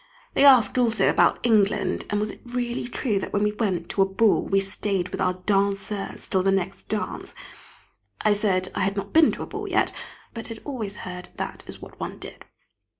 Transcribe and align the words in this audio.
They 0.33 0.43
asked 0.45 0.79
also 0.79 1.07
about 1.09 1.37
England, 1.45 2.05
and 2.09 2.19
was 2.19 2.31
it 2.31 2.41
really 2.43 2.87
true 2.87 3.19
that 3.19 3.31
when 3.31 3.43
we 3.43 3.51
went 3.51 3.87
to 3.89 4.01
a 4.01 4.05
ball 4.07 4.41
we 4.47 4.59
stayed 4.59 5.09
with 5.09 5.21
our 5.21 5.35
danseurs 5.45 6.27
till 6.27 6.41
the 6.41 6.51
next 6.51 6.87
dance? 6.89 7.35
I 8.19 8.33
said 8.33 8.71
I 8.73 8.79
had 8.79 8.97
not 8.97 9.13
been 9.13 9.31
to 9.33 9.43
a 9.43 9.45
ball 9.45 9.67
yet, 9.67 9.93
but 10.33 10.47
had 10.47 10.59
always 10.65 10.95
heard 11.05 11.29
that 11.35 11.63
is 11.67 11.83
what 11.83 11.99
one 11.99 12.17
did. 12.17 12.45